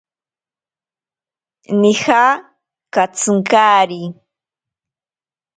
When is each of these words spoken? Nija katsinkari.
Nija 1.81 2.21
katsinkari. 2.99 4.03